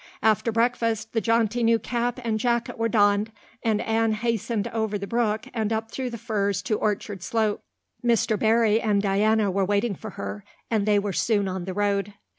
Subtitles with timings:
[0.23, 3.31] After breakfast the jaunty new cap and jacket were donned,
[3.63, 7.61] and Anne hastened over the brook and up through the firs to Orchard Slope.
[8.03, 8.39] Mr.
[8.39, 12.15] Barry and Diana were waiting for her, and they were soon on the road.